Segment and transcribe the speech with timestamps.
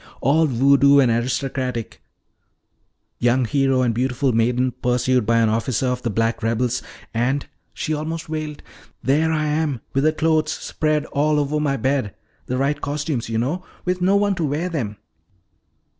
[0.19, 2.01] All voodoo and aristocratic
[3.19, 6.81] young hero and beautiful maiden pursued by an officer of the black rebels.
[7.13, 8.63] And," she almost wailed,
[9.05, 12.15] "here I am with the clothes spread all over my bed
[12.47, 14.97] the right costumes, you know with no one to wear them.